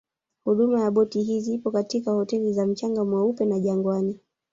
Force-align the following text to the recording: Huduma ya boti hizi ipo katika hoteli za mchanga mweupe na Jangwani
Huduma 0.43 0.81
ya 0.81 0.91
boti 0.91 1.21
hizi 1.21 1.53
ipo 1.53 1.71
katika 1.71 2.11
hoteli 2.11 2.53
za 2.53 2.65
mchanga 2.65 3.03
mweupe 3.05 3.45
na 3.45 3.59
Jangwani 3.59 4.19